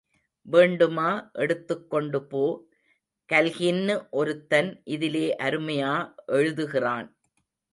[0.43, 1.29] வேண்டுமா
[1.33, 2.43] எடுத்துக் கொண்டு போ,
[3.25, 5.93] கல்கி ன்னு ஒருத்தன் இதிலே அருமையா
[6.27, 7.15] எழுதுகிறான்.